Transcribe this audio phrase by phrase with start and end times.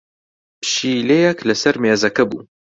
[0.61, 2.41] پشیلەیەک لەسەر مێزەکە بوو.